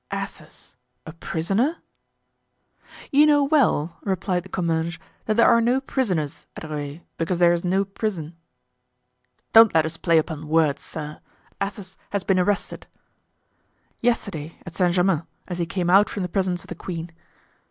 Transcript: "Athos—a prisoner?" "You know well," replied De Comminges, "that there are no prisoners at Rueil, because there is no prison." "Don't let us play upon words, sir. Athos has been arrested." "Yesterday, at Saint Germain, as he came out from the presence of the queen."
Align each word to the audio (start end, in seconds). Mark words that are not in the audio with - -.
"Athos—a 0.11 1.13
prisoner?" 1.19 1.77
"You 3.11 3.27
know 3.27 3.43
well," 3.43 3.99
replied 4.01 4.41
De 4.41 4.49
Comminges, 4.49 4.97
"that 5.25 5.37
there 5.37 5.45
are 5.47 5.61
no 5.61 5.79
prisoners 5.79 6.47
at 6.57 6.67
Rueil, 6.67 7.01
because 7.19 7.37
there 7.37 7.53
is 7.53 7.63
no 7.63 7.85
prison." 7.85 8.35
"Don't 9.53 9.75
let 9.75 9.85
us 9.85 9.97
play 9.97 10.17
upon 10.17 10.47
words, 10.47 10.81
sir. 10.81 11.19
Athos 11.61 11.97
has 12.09 12.23
been 12.23 12.39
arrested." 12.39 12.87
"Yesterday, 13.99 14.57
at 14.65 14.73
Saint 14.73 14.95
Germain, 14.95 15.21
as 15.47 15.59
he 15.59 15.67
came 15.67 15.87
out 15.91 16.09
from 16.09 16.23
the 16.23 16.29
presence 16.29 16.63
of 16.63 16.69
the 16.69 16.73
queen." 16.73 17.11